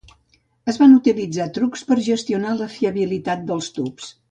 Es 0.71 0.79
van 0.83 0.95
utilitzar 0.99 1.47
trucs 1.59 1.85
per 1.91 1.99
gestionar 2.07 2.55
la 2.63 2.71
fiabilitat 2.79 3.45
dels 3.53 3.71
tubs. 3.79 4.11